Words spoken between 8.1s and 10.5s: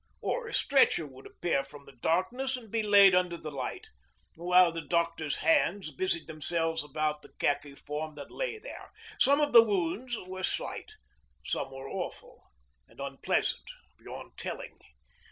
that lay there. Some of the wounds were